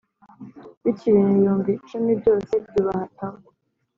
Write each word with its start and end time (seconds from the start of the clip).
bityo 0.81 1.05
ibintu 1.11 1.31
ibihumbi 1.37 1.69
icumi 1.79 2.11
byose 2.21 2.53
byubaha 2.65 3.05
tao 3.17 3.39